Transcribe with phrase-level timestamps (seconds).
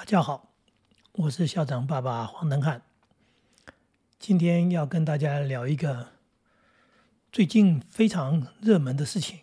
[0.00, 0.54] 大家好，
[1.12, 2.80] 我是校长爸爸黄登汉。
[4.18, 6.08] 今天要跟大家聊一个
[7.30, 9.40] 最近非常热门的事情。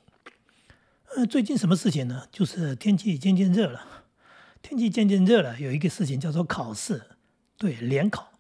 [1.16, 2.24] 呃，最近什么事情呢？
[2.32, 4.06] 就是天气渐渐热了。
[4.64, 7.04] 天气渐渐热了，有一个事情叫做考试，
[7.60, 8.32] 对，联考，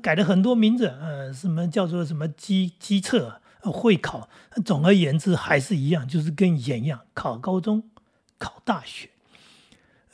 [0.00, 4.28] 改了很多名字，呃，什么叫做什么机机测、会考，
[4.64, 7.90] 总而言之还是一样，就是跟以前一样，考高中、
[8.38, 9.10] 考大学。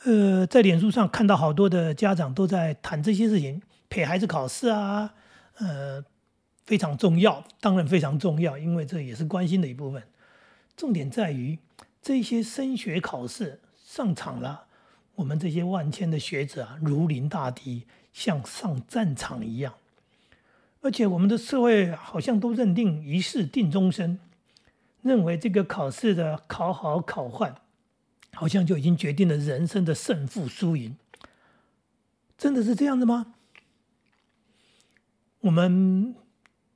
[0.05, 5.13] 呃，在脸书上看到好多的家长都在谈这些事情，陪孩子考试啊，
[5.57, 6.03] 呃，
[6.65, 10.03] 非常重要，当然非常重要，因为这也是关心的一部分。
[10.75, 11.57] 重点在于
[12.01, 14.65] 这些升学考试上场了，
[15.15, 19.73] 我们这些万千的学者啊，如临大敌，像上战场一样。
[20.81, 24.19] 而且我们的社会好像都认定一试定终身，
[25.01, 27.55] 认为这个考试的考好考坏。
[28.33, 30.95] 好像就已经决定了人生的胜负输赢，
[32.37, 33.35] 真的是这样的吗？
[35.41, 36.15] 我们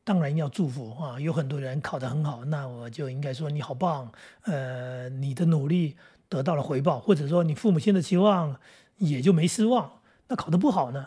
[0.03, 4.11] 当然要祝福啊，有很多人考得很好，那我就应该说你好棒，
[4.43, 5.95] 呃，你的努力
[6.29, 8.59] 得到了回报，或者说你父母亲的期望
[8.97, 10.01] 也就没失望。
[10.27, 11.05] 那考得不好呢？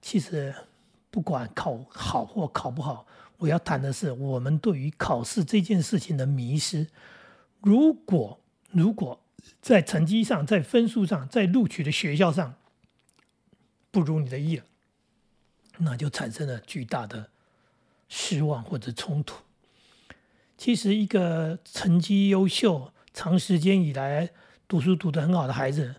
[0.00, 0.54] 其实
[1.10, 3.06] 不管考好或考不好，
[3.38, 6.86] 我要谈的是我们对于考试这件事情的迷失。
[7.60, 8.38] 如果
[8.70, 9.20] 如果
[9.60, 12.54] 在成绩上，在分数上，在录取的学校上
[13.90, 14.64] 不如你的意了，
[15.78, 17.30] 那就产生了巨大的
[18.08, 19.42] 失望或者冲突。
[20.56, 24.30] 其实，一个成绩优秀、长时间以来
[24.66, 25.96] 读书读得很好的孩子，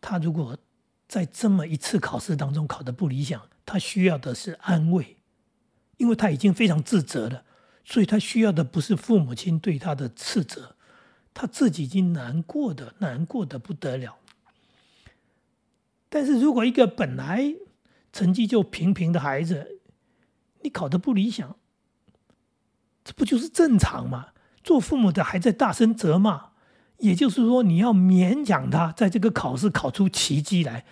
[0.00, 0.58] 他如果
[1.06, 5.16] 在这么一次考试当中考得不理想，他需要的是安慰，
[5.96, 7.44] 因为他已经非常自责了，
[7.84, 10.73] 所以他需要的不是父母亲对他的斥责。
[11.34, 14.18] 他自己已经难过的难过的不得了，
[16.08, 17.56] 但是如果一个本来
[18.12, 19.80] 成绩就平平的孩子，
[20.62, 21.56] 你考得不理想，
[23.02, 24.28] 这不就是正常吗？
[24.62, 26.52] 做父母的还在大声责骂，
[26.98, 30.86] 也就是说你要勉强他在这个考试考出奇迹来，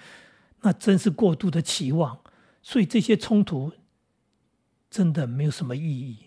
[0.62, 2.18] 那真是过度的期望，
[2.62, 3.72] 所以这些冲突
[4.90, 6.18] 真的没有什么意义。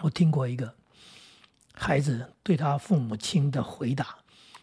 [0.00, 0.74] 我听过一个。
[1.74, 4.16] 孩子对他父母亲的回答，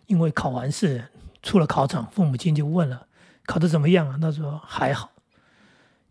[0.08, 1.10] 因为考完试
[1.42, 3.08] 出了考场，父母亲就问了
[3.46, 5.12] ：“考的怎么样啊？”他说：“还好。”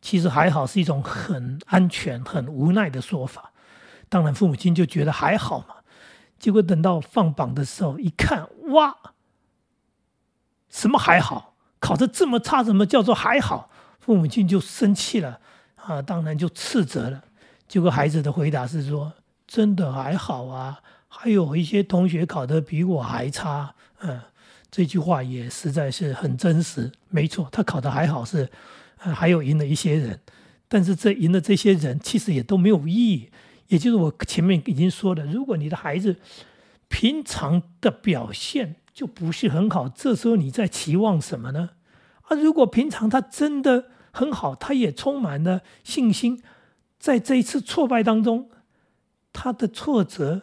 [0.01, 3.53] 其实“还好”是一种很安全、很无奈的说法。
[4.09, 5.77] 当然，父母亲就觉得还好嘛。
[6.39, 8.97] 结果等到放榜的时候一看，哇，
[10.71, 11.57] 什么还好？
[11.81, 13.71] 考的这么差，怎么叫做还好？
[13.99, 15.41] 父母亲就生气了
[15.77, 17.25] 啊，当然就斥责了。
[17.67, 19.13] 结果孩子的回答是说
[19.49, 24.21] ：“真的还好啊。”还有一些同学考得比我还差，嗯，
[24.71, 26.93] 这句话也实在是很真实。
[27.09, 28.49] 没错，他考得还好，是
[28.99, 30.21] 还有赢了一些人，
[30.69, 33.31] 但是这赢的这些人其实也都没有意义。
[33.69, 36.17] 也就是我前面已经说的，如果你的孩子
[36.89, 41.71] 平常的表现就不是很好，这时候你在期望什么呢？
[42.29, 46.43] 啊，如果平常他真的很好，他也充满了信心，
[46.99, 48.51] 在这一次挫败当中，
[49.38, 50.43] 他的挫折。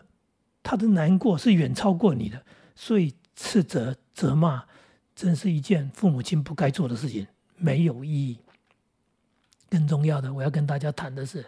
[0.67, 2.43] 他的难过是远超过你的，
[2.75, 4.63] 所以斥责、责骂，
[5.15, 8.39] 真是一件父母亲不该做的事情，没有意义。
[9.69, 11.45] 更重要的，我要跟大家谈的是：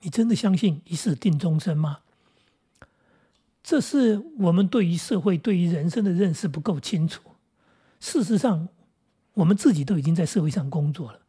[0.00, 2.00] 你真的相信一世定终身吗？
[3.62, 7.22] 这是我们对于社会、对于人生的认识不够清楚。
[8.00, 8.68] 事实上，
[9.34, 11.20] 我们自己都已经在社会上工作了，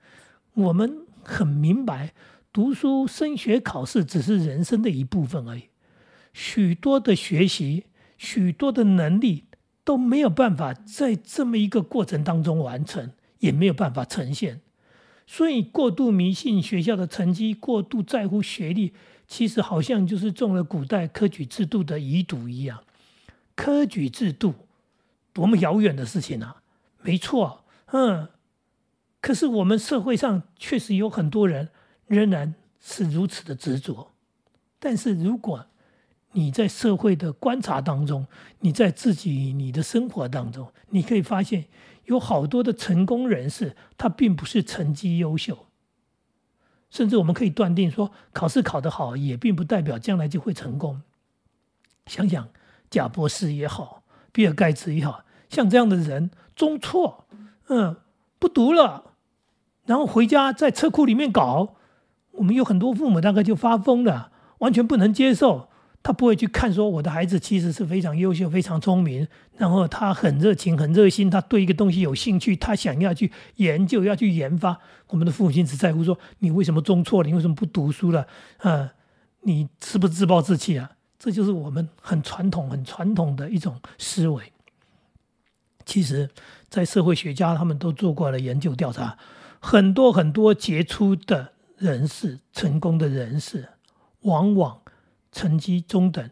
[0.56, 2.16] 我们很明白，
[2.54, 5.64] 读书、升学、考试只是人生的一部分而已。
[6.32, 7.86] 许多的学习，
[8.18, 9.46] 许多的能力
[9.84, 14.62] 都没有办法在这么一个过程当中完成，也没有办法呈现。
[15.26, 18.94] 所以，过度迷信学校的成绩，过度在乎学历，
[19.28, 22.84] 其实好像就是中了古代科举制度的遗毒一样。
[23.56, 24.54] 科举制度
[25.32, 26.62] 多么遥远的事情啊！
[27.02, 28.30] 没错，嗯，
[29.22, 31.70] 可是我们社会上确实有很多人
[32.08, 34.12] 仍然是如此的执着。
[34.80, 35.66] 但是如果
[36.34, 38.28] 你在社会的观察当中，
[38.60, 41.66] 你在自己你的生活当中，你可以发现
[42.06, 45.68] 有好多的成功人士，他并不是成绩优秀，
[46.90, 51.02] 甚至我们可以断定说，考试考得好也并不代表将来就会成功。
[52.08, 52.50] 想想
[52.90, 57.26] 贾博士也好，比尔盖茨也好，像这样的人，中辍，
[57.68, 57.96] 嗯，
[58.40, 59.14] 不读了，
[59.86, 61.76] 然后回家在车库里面搞，
[62.34, 65.70] 我们有很多父母大概就发疯了，完全不能接受。
[66.06, 69.26] 他不会去看说我的孩子其实是非常优秀、非常聪明，
[69.56, 74.78] 然后他很热情、很热心，他对一个东西有兴趣，他想要去研究、要去研发。
[75.08, 78.28] 我们的父母亲只在乎说你为什么中错了，你为什么不读书了？
[78.58, 78.94] 啊，
[79.44, 80.92] 你是不是自暴自弃啊？
[81.18, 84.52] 这就是我们很传统、很传统的一种思维。
[85.86, 86.30] 其实，
[86.70, 89.18] 在社会学家他们都做过了研究调查，
[89.62, 91.53] 很多很多杰出的
[91.84, 93.70] 人士、成功的人士，
[94.22, 94.80] 往往。
[95.36, 96.30] 成绩中等，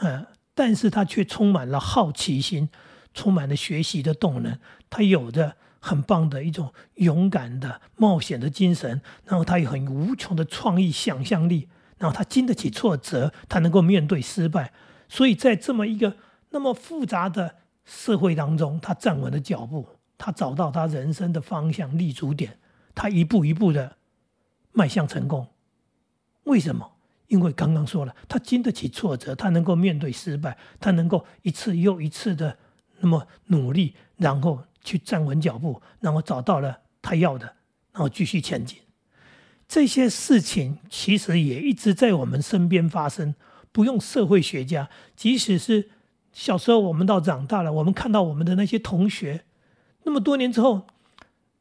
[0.00, 2.68] 呃，但是他却充满了好奇心，
[3.14, 4.58] 充满了学习的动能。
[4.90, 14.74] 他有着很棒的一种勇敢的冒险的精神，然后他有很无穷的创意想象力，然后他经得起挫折，他能够面对失败。
[15.08, 16.18] 所以在这么一个
[16.50, 17.54] 那么复杂的
[17.86, 19.88] 社会当中，他站稳了脚步，
[20.18, 22.58] 他找到他人生的方向立足点，
[22.94, 23.96] 他一步一步的
[24.72, 25.46] 迈向成功。
[26.44, 26.92] 为什么？
[27.28, 32.58] 因为刚刚说了，他经得起挫折，他能够面对失败，他能够一次又一次的
[33.00, 37.46] 那么努力，然后去站稳脚步，然后找到了他要的，
[37.92, 38.78] 然后继续前进。
[39.66, 43.34] 这些事情其实也一直在我们身边发生，
[43.72, 45.88] 不用社会学家，即使是
[46.34, 49.46] 小时候我们到长大了，我们看到我们的那些同学，
[50.02, 50.86] 那么多年之后，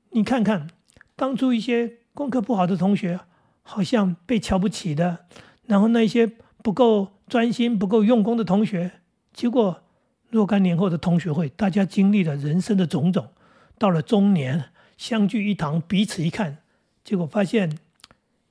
[0.09, 0.67] 你看看
[1.15, 3.19] 当初一些功课不好的同学，
[3.61, 5.25] 好像被瞧不起的。
[5.65, 6.27] 然后那些
[6.61, 8.91] 不够专心、不够用功的同学，
[9.33, 9.83] 结果
[10.29, 13.29] 若干年后的同学会，大家经历了人生的种种，
[13.77, 16.57] 到了中年相聚一堂，彼此一看，
[17.03, 17.79] 结果发现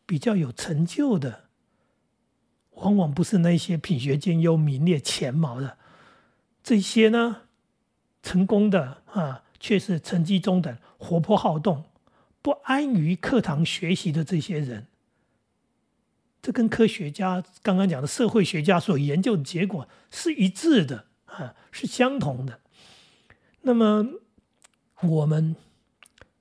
[0.06, 1.44] 比较有成就的，
[2.76, 5.76] 往往不是那些品学兼优、名列前茅的，
[6.62, 7.42] 这些呢，
[8.22, 11.84] 成功的啊，却是成绩中等、活泼好动、
[12.42, 14.86] 不安于课堂学习的这些人。
[16.42, 22.60] 这跟科学家刚刚讲的社会学家所研究的结果是一致的啊，是相同的。
[23.60, 24.06] 那么
[25.02, 25.54] 我们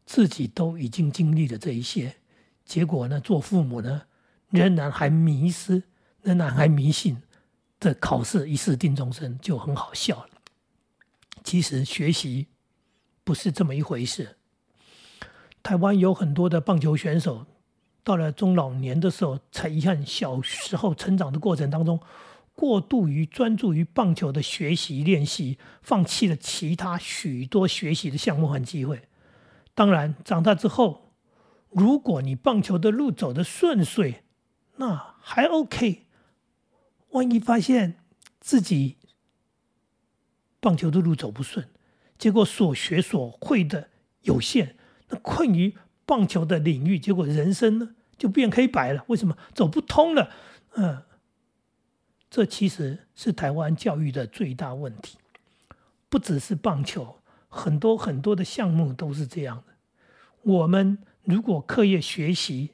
[0.05, 2.15] 自己都已经经历了这一些，
[2.63, 4.03] 结果呢，做父母呢，
[4.51, 5.83] 仍然还迷失，
[6.21, 7.21] 仍然还迷信，
[7.77, 10.29] 这考试一试定终身就很好笑了。
[11.43, 12.47] 其实学习
[13.25, 14.37] 不是这么一回事。
[15.69, 17.45] 台湾有很多的棒球选手。
[18.03, 21.99] 到了中老年的时候，才遗憾小时候成长的过程当中，
[22.55, 29.03] 过度于专注于棒球的学习练习，放弃了其他许多学习的项目和机会。
[29.75, 31.13] 当然，长大之后，
[31.69, 34.23] 如果你棒球的路走得顺遂，
[34.77, 36.07] 那还 OK。
[37.09, 37.99] 万一发现
[38.39, 38.97] 自己
[40.59, 41.69] 棒球的路走不顺，
[42.17, 43.89] 结果所学所会的
[44.21, 44.75] 有限，
[45.21, 45.75] 困于。
[46.05, 49.05] 棒球的领域，结果人生呢就变黑白了。
[49.09, 50.31] 为什么走不通了？
[50.73, 51.03] 嗯，
[52.31, 55.19] 这其实是台湾教育的最大问题。
[56.09, 59.73] 不只是棒球，很多很多的项目都是这样的。
[60.41, 62.71] 我们如果课业学习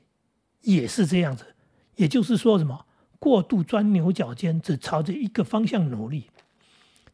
[0.62, 1.56] 也是这样子，
[1.98, 2.86] 也就是说什么
[3.20, 6.30] 过度钻牛角尖，只朝着一个方向努力。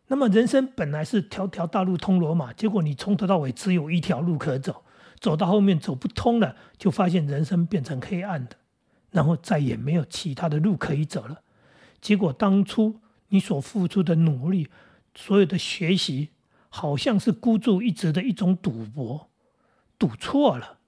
[0.06, 4.84] 那么人生本来是条条大路通罗马，结果你从头到尾只有一条路可走。
[5.22, 8.58] 走到后面走不通了，就发现人生变成黑暗的，
[9.12, 11.44] 然后再也没有其他的路可以走了。
[12.02, 14.68] 结果当初你所付出的努力，
[15.14, 16.32] 所有的学习，
[16.70, 19.30] 好像是孤注一掷的一种赌博，
[20.00, 20.80] 赌错了，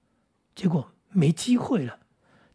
[0.54, 2.00] 结果没机会了。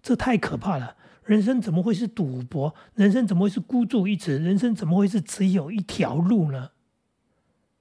[0.02, 0.98] 这太可怕了！
[1.24, 2.76] 人生怎么会是赌博？
[2.96, 4.38] 人生怎么会是孤注一掷？
[4.38, 6.72] 人生怎么会是只有一条路呢？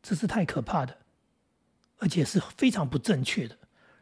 [0.00, 0.98] 这是太可怕的，
[1.98, 3.57] 而且是非常不正确的。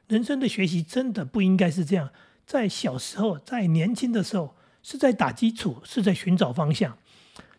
[0.09, 2.11] 人生的学习真的不应该是这样，
[2.47, 6.97] 在小时候，在年轻的时候，是在打基础，是在寻找方向，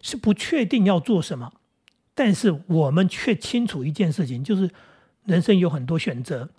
[0.01, 1.53] 是不确定要做什么，
[2.15, 4.71] 但是我们却清楚一件事情，就是
[5.25, 6.49] 人生有很多选择，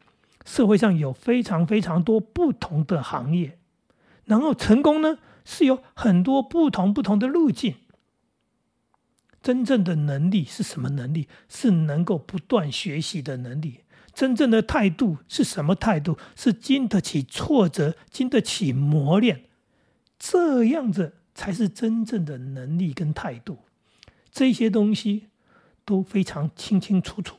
[0.44, 3.58] 社会上有非常非常多不同的行业，
[4.26, 7.76] 然后成功呢是有很多不同不同的路径。
[9.40, 11.28] 真正的能力是什么能力？
[11.48, 13.80] 是能够不断学习的能力。
[14.18, 16.18] 真正的态度是什么态度？
[16.34, 19.44] 是经得起挫折、经得起磨练，
[20.18, 23.60] 这样子才是真正的能力跟态度。
[24.32, 25.28] 这些东西
[25.84, 27.36] 都非常清清楚楚，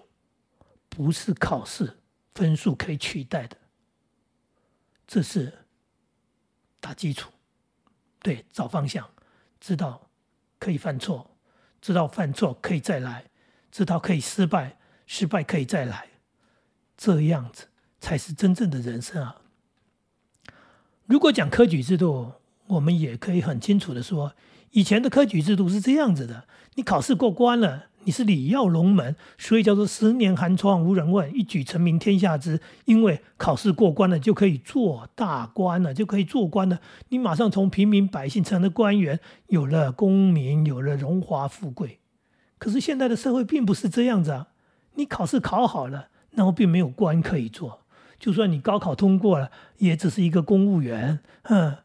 [0.88, 1.98] 不是考试
[2.34, 3.58] 分数可以取代的。
[5.06, 5.52] 这是
[6.80, 7.30] 打基础，
[8.22, 9.06] 对，找方向，
[9.60, 10.10] 知道
[10.58, 11.36] 可以犯错，
[11.82, 13.26] 知道犯错可以再来，
[13.70, 16.08] 知道可以失败，失败可以再来。
[17.02, 17.68] 这样子
[18.02, 19.38] 才是真正的人生啊！
[21.06, 22.34] 如果讲科举制度，
[22.68, 24.34] 我们也可以很清楚的说，
[24.72, 26.44] 以前的科举制度是这样子的：
[26.76, 32.60] 你考试过关了，你是礼耀龙门，所以叫做十年寒窗无人问，一举成名天下知。
[32.84, 36.82] 因为考试过关了，就可以做大官了，就可以做官了。
[37.08, 42.00] 你马上从平民百姓成了官员，有了功名，有了荣华富贵。
[42.58, 44.50] 可是现在的社会并不是这样子啊！
[44.96, 47.86] 你考试考好了，然后并没有官可以做。
[48.20, 51.20] 就算你高考通过了，也只是一个公务员。
[51.44, 51.78] 嗯，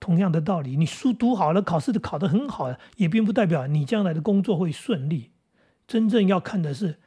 [0.00, 5.30] 同样的道理，你书读好了，考试的考得很好，也并不代表你将来的工作会顺利。
[5.86, 6.98] 真正要看的是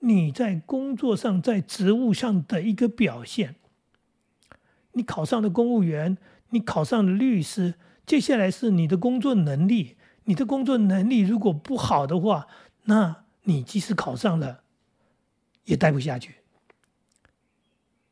[0.00, 3.54] 你在工作上、在职务上的一个表现。
[4.92, 6.18] 你考上了公务员，
[6.50, 9.96] 你考上了律师，接下来是你的工作能力。
[10.24, 12.48] 你的工作能力如果不好的话，
[12.84, 14.62] 那你即使考上了，
[15.70, 16.34] 也待不下去。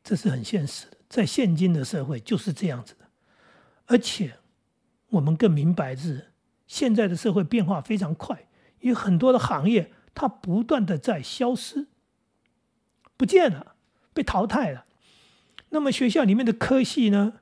[0.01, 3.05] 这是很现实的，在现今的社会就是这样子的。
[3.85, 4.37] 而且，
[5.09, 6.31] 我们更明白是，
[6.67, 8.47] 现在的社会变化非常快，
[8.79, 11.87] 有很多的行业它不断的在消失，
[13.17, 13.75] 不见了，
[14.13, 14.85] 被淘汰了。
[15.69, 17.41] 那么学校里面的科系呢，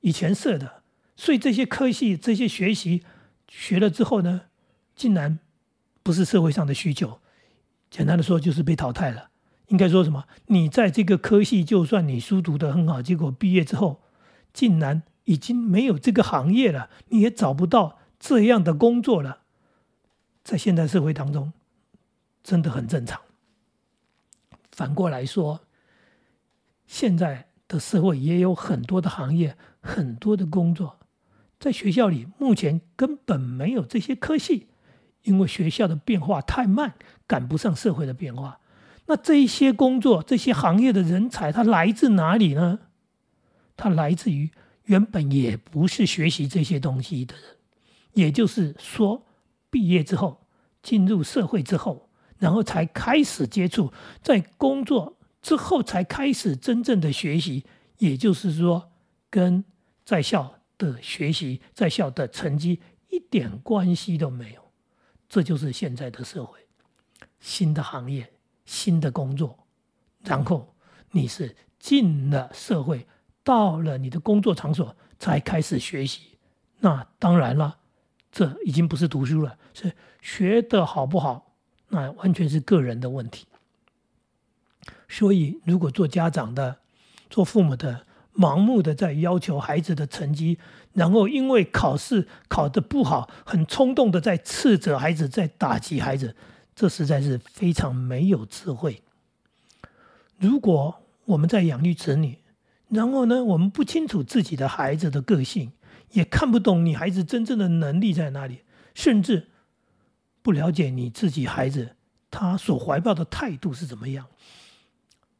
[0.00, 0.82] 以前设的，
[1.14, 3.04] 所以这些科系这些学习。
[3.46, 4.46] 学了之后呢，
[4.96, 5.38] 竟然
[6.02, 7.20] 不是社会上的需求，
[7.90, 9.30] 简单的说就是被淘汰了。
[9.68, 10.24] 应该说什么？
[10.46, 14.02] 你在这个科系，就算你书读得很好，结果毕业之后，
[14.52, 19.40] 竟然已经没有这个行业了，你也找不到这样的工作了。
[20.42, 21.54] 在现代社会当中，
[22.42, 23.20] 真的很正常。
[24.70, 25.62] 反过来说，
[26.86, 30.98] 现在的社会也有很多的行业，很多的工作。
[31.58, 34.68] 在学校里，目前根本没有这些科系，
[35.22, 36.94] 因为学校的变化太慢，
[37.26, 38.60] 赶不上社会的变化。
[39.06, 42.80] 那这一些工作、这些行业的人才，他来自哪里呢？
[43.76, 44.50] 他来自于
[44.84, 47.44] 原本也不是学习这些东西的人，
[48.12, 49.26] 也就是说，
[49.70, 50.46] 毕业之后
[50.82, 52.08] 进入社会之后，
[52.38, 53.92] 然后才开始接触，
[54.22, 57.64] 在工作之后才开始真正的学习，
[57.98, 58.90] 也就是说，
[59.30, 59.64] 跟
[60.04, 60.54] 在校。
[60.76, 64.72] 的学习在校的成绩一点关系都没有，
[65.28, 66.58] 这就是现在的社会。
[67.38, 68.28] 新的行业、
[68.64, 69.58] 新的工作，
[70.22, 70.74] 然后
[71.10, 73.06] 你是进了社会，
[73.42, 76.38] 到了你的工作场所才开始学习。
[76.80, 77.78] 那当然了，
[78.32, 81.54] 这已经不是读书了，是学的好不好，
[81.88, 83.46] 那完全是个人的问题。
[85.08, 86.78] 所以，如果做家长的、
[87.30, 90.58] 做父母的，盲目的在要求孩子的成绩，
[90.92, 96.34] 然后因为考试考得不好，很冲动的在斥责孩子，在打击孩子，
[96.74, 99.02] 这实在是非常没有智慧。
[100.38, 102.38] 如果我们在养育子女，
[102.88, 105.72] 然后呢，我们不清楚自己的孩子的个性，
[106.12, 108.60] 也看不懂你孩子真正的能力在哪里，
[108.94, 109.48] 甚至
[110.42, 111.96] 不了解你自己孩子
[112.30, 114.26] 他所怀抱的态度是怎么样。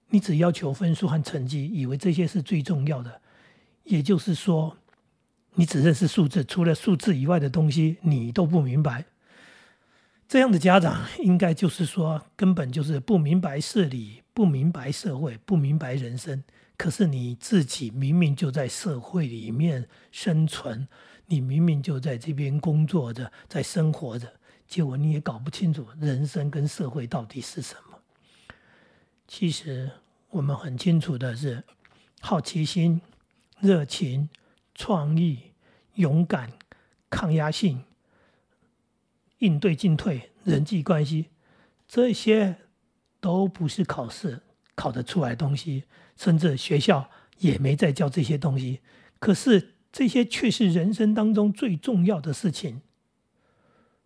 [0.09, 3.21] 你只要求分数和成绩，以为这些是最重要的，
[3.83, 4.77] 也就是说，
[5.55, 9.05] 你只认识数字，除了数字以外的东西你都不明白。
[10.27, 16.43] 这样的家长应该就是说，根本就是不明白事理，不明白社会，不明白人生。
[16.77, 20.89] 可是你自己明明就在社会里面生存，
[21.27, 24.33] 你明明就在这边工作着，在生活着，
[24.67, 27.99] 结果你也搞不清楚人生跟社会到底是什么。
[29.29, 29.91] 其实。
[30.31, 31.63] 我们很清楚的是，
[32.21, 33.01] 好奇心、
[33.61, 34.29] 热情、
[34.75, 35.53] 创意、
[35.95, 36.51] 勇敢、
[37.09, 37.85] 抗压性、
[39.39, 41.27] 应对进退、人际关系，
[41.87, 42.57] 这些
[43.21, 44.43] 都不是考试
[44.75, 45.85] 考得出来的东西，
[46.17, 48.81] 甚至学校也没在教这些东西。
[49.19, 52.83] 可是这些却是人生当中最重要的事情。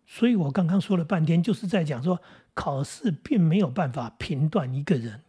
[0.05, 2.21] 所以我刚刚说了半天，就是在讲说，
[2.53, 5.21] 考试并没有办法评断一个人。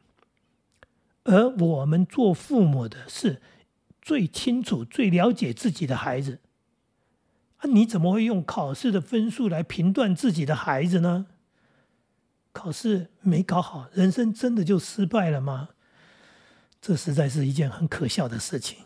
[1.24, 3.42] 而我们做父母的是
[4.00, 6.40] 最清楚、最了解自己的孩子。
[7.60, 11.26] 啊，你怎么会用考试的分数来评断自己的孩子呢？
[12.52, 15.70] 考试没考好，人生真的就失败了吗？
[16.80, 18.78] 这实在是一件很可笑的事情。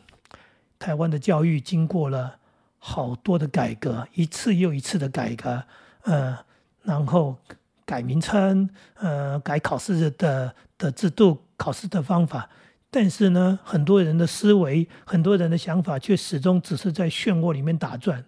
[0.79, 2.39] 台湾的教育经过了
[2.79, 5.65] 好多的改革，一次又一次的改革，
[6.03, 6.39] 呃，
[6.83, 7.39] 然后
[7.87, 11.41] 改名称，呃，改考试的的制度。
[11.57, 12.51] 考试的方法，
[12.91, 18.25] 但是呢，很多人的思维、很多人的想法却始终只是在漩涡里面打转，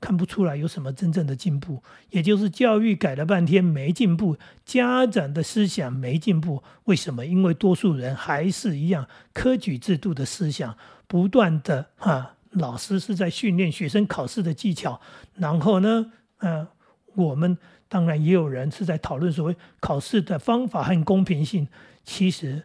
[0.00, 1.82] 看不出来有什么真正的进步。
[2.10, 6.62] 也就是教育改了半天没进步，家长的思想没进步。
[6.84, 7.26] 为什么？
[7.26, 10.76] 因为多数人还是一样科举制度的思想，
[11.06, 15.00] 不断的哈老师是在训练学生考试的技巧，
[15.34, 16.66] 然后呢，呃，
[17.14, 21.68] 我们当然也有人是在讨论所谓考试的方法和公平性。
[22.04, 22.64] 其实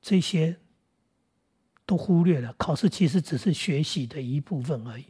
[0.00, 0.56] 这些
[1.84, 5.06] 都忽略了，考试其实只是学习的一部分而已。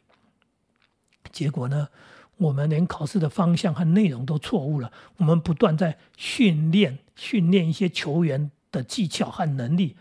[1.33, 1.89] 结果呢，
[2.37, 4.93] 我们连考试的方向和内容都错误了。
[5.17, 9.97] 我们不断在训练训练一些球员的技巧和能力，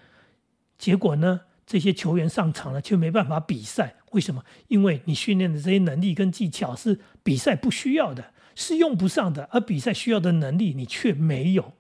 [0.78, 1.42] 结果呢？
[1.66, 4.44] 这些球员上场了，却没办法比赛，为什么？
[4.68, 11.72] 因为你训练的这些能力跟技巧是比赛不需要的，是用不上的，而比赛需要的能力你却没有，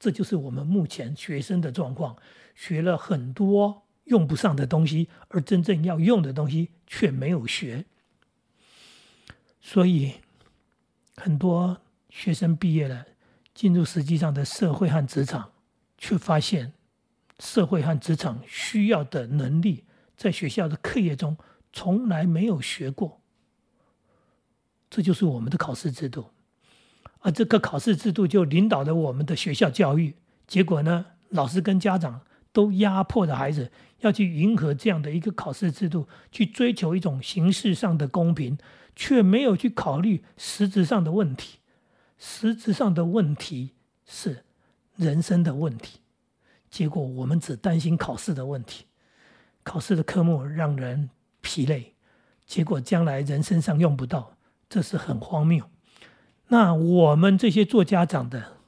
[0.00, 2.16] 这就是我们目前学生的状况，
[2.54, 7.84] 学了很多用不上的东西，而真正要用的东西却没有学，
[9.66, 10.12] 所以
[11.16, 13.04] 很多学生毕业了，
[13.52, 15.50] 进入实际上的社会和职场，
[15.98, 16.72] 却发现。
[17.40, 19.82] 社会和职场需要的能力，
[20.16, 21.36] 在学校的课业中
[21.72, 23.20] 从来没有学过。
[24.88, 26.30] 这就是我们的考试制度，
[27.18, 30.14] 而这个考试制度就领导了我们的学校教育。
[30.46, 32.20] 结果呢，老师跟家长
[32.52, 38.56] 都压迫着孩子要去迎合这样的一个考试制度，去追求一种形式上的公平，
[38.96, 41.60] 却没有去考虑实质上的问题。
[42.18, 43.74] 实质上的问题
[44.06, 44.44] 是
[44.96, 46.00] 人生的问题。
[46.70, 48.86] 结果我们只担心考试的问题，
[49.62, 51.10] 考试的科目让人
[51.40, 51.94] 疲累，
[52.44, 54.36] 结果将来人身上用不到，
[54.68, 55.64] 这是很荒谬。
[56.48, 58.58] 那我们这些做家长的，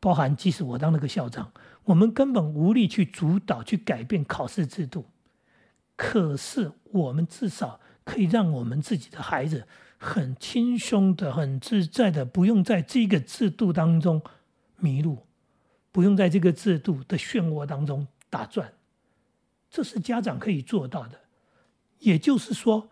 [0.00, 1.52] 包含即使我当那个校长，
[1.84, 5.06] 我们根本无力去主导、去改变考试制度。
[5.96, 9.66] 可是我们至少可以让我们自己的孩子
[9.98, 14.22] 很轻松的、很自在的，不用在这个制度当中
[14.78, 15.26] 迷路。
[15.92, 18.70] 不用在这个制度的漩涡当中打转，
[19.70, 21.18] 这是家长可以做到的。
[22.00, 22.90] 也就是说，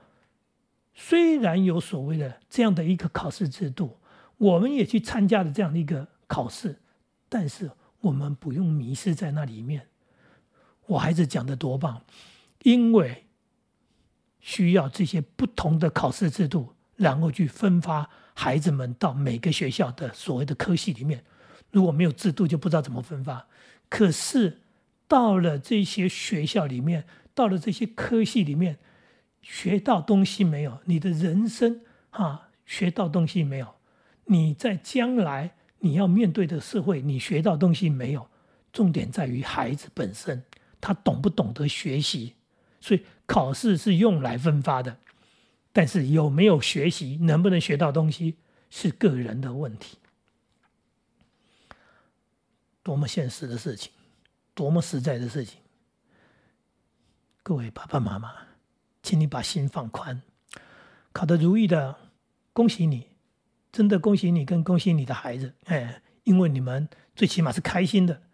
[0.94, 3.98] 虽然有所谓的这样的一个考试制度，
[4.38, 6.80] 我们也去参加了这样的一个考试，
[7.28, 9.86] 但是我们不用迷失在那里面。
[10.86, 12.02] 我孩子讲的多棒，
[12.62, 13.23] 因为
[14.44, 21.24] 需要这些不同的考试制度，然后去分发孩子们到每个学校的所谓的科系里面。
[21.70, 23.46] 如果没有制度，就不知道怎么分发。
[23.88, 24.60] 可是
[25.08, 28.76] 到了这些学校里面，到了这些科系里面，
[29.40, 30.78] 学到东西没有？
[30.84, 31.80] 你的人生
[32.10, 33.74] 啊，学到东西没有？
[34.26, 38.28] 你在将来你要面对的社会，你学到东西没有？
[38.74, 40.44] 重点在于孩子本身，
[40.82, 42.34] 他懂不懂得学习？
[42.84, 44.98] 所以考试是用来分发的，
[45.72, 48.36] 但是有没有学习，能不能学到东西，
[48.68, 49.96] 是个人的问题。
[52.82, 53.90] 多么现实的事情，
[54.52, 55.60] 多么实在的事情！
[57.42, 58.34] 各位爸爸妈妈，
[59.02, 60.20] 请你把心放宽。
[61.10, 61.96] 考得如意的，
[62.52, 63.06] 恭喜你，
[63.72, 65.54] 真的恭喜你，跟恭喜你的孩子。
[65.64, 68.24] 哎，因为你们最起码是开心的。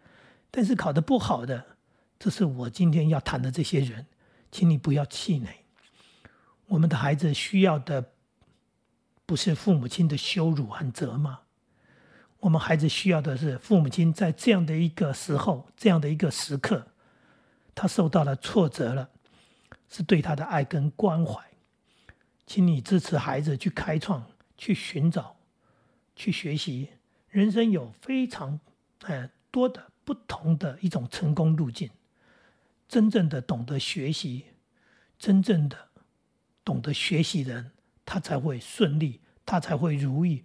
[0.51, 1.77] 但是考得不好的，
[2.19, 4.05] 这是我今天要谈的这些人，
[4.51, 5.47] 请你不要气馁。
[6.67, 8.11] 我们的孩子需要的，
[9.25, 11.39] 不是父母亲的羞辱和责骂。
[12.39, 16.87] 我们孩子需要的是父母亲在这样的一个时候、这样的一个时刻，
[17.75, 19.09] 他受到了挫折了，
[19.89, 21.39] 是对他的爱跟关怀。
[22.47, 24.25] 请你支持孩子去开创、
[24.57, 25.37] 去寻找、
[26.15, 26.89] 去学习。
[27.29, 28.59] 人生有非常
[29.03, 31.89] 呃多的不同的一种成功路径。
[32.91, 34.47] 真正的懂得学习，
[35.17, 35.77] 真正的
[36.65, 37.71] 懂得学习人，
[38.05, 40.43] 他才会顺利，他才会如意，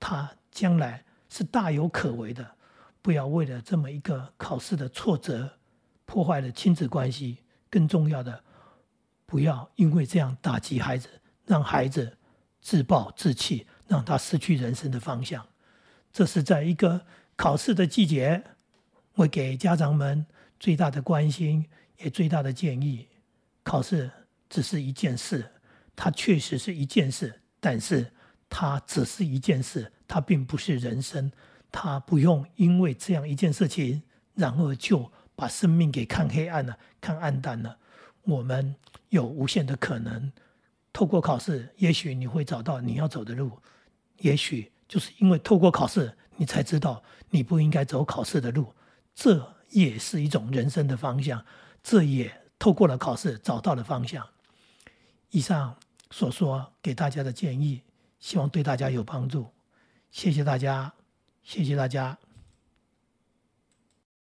[0.00, 1.04] 他将来。
[1.30, 2.56] 是大有可为的，
[3.00, 5.58] 不要为了这么一个考试的挫折，
[6.04, 7.38] 破坏了亲子关系。
[7.70, 8.42] 更重要的，
[9.24, 11.08] 不要因为这样打击孩子，
[11.46, 12.18] 让孩子
[12.60, 15.46] 自暴自弃，让他失去人生的方向。
[16.12, 18.42] 这是在一个考试的季节，
[19.14, 20.26] 我给家长们
[20.58, 23.08] 最大的关心，也最大的建议。
[23.62, 24.10] 考试
[24.48, 25.44] 只是一件事，
[25.96, 28.12] 它确实是一件事，但是
[28.48, 29.90] 它只是一件事。
[30.06, 31.32] 它并不是人生，
[31.72, 34.02] 它不用因为这样一件事情，
[34.34, 37.78] 然后就把生命给看黑暗了、看暗淡了。
[38.24, 38.76] 我们
[39.08, 40.30] 有无限的可能，
[40.92, 43.50] 透过考试，也许你会找到你要走的路，
[44.18, 48.74] 也许就是因为透过考试，你才知道你不应该走考试的路。
[49.14, 51.44] 这也是一种人生的方向，
[51.84, 54.26] 这也透过了考试找到了方向。
[55.30, 55.76] 以上
[56.10, 57.82] 所说给大家的建议，
[58.18, 59.46] 希望对大家有帮助。
[60.10, 60.94] 谢谢大家，
[61.42, 62.18] 谢谢大家。